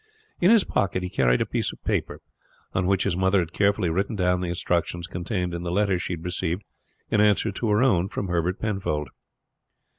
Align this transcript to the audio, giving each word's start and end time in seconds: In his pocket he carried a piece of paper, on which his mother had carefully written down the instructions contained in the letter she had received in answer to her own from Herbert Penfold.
In 0.39 0.49
his 0.49 0.63
pocket 0.63 1.03
he 1.03 1.11
carried 1.11 1.41
a 1.41 1.45
piece 1.45 1.71
of 1.71 1.83
paper, 1.83 2.21
on 2.73 2.87
which 2.87 3.03
his 3.03 3.15
mother 3.15 3.37
had 3.37 3.53
carefully 3.53 3.91
written 3.91 4.15
down 4.15 4.41
the 4.41 4.49
instructions 4.49 5.05
contained 5.05 5.53
in 5.53 5.61
the 5.61 5.69
letter 5.69 5.99
she 5.99 6.13
had 6.13 6.25
received 6.25 6.63
in 7.11 7.21
answer 7.21 7.51
to 7.51 7.69
her 7.69 7.83
own 7.83 8.07
from 8.07 8.27
Herbert 8.27 8.57
Penfold. 8.57 9.09